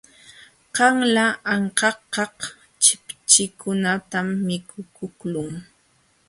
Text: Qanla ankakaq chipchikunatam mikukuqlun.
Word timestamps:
Qanla 0.75 1.25
ankakaq 1.53 2.35
chipchikunatam 2.83 4.27
mikukuqlun. 4.45 5.51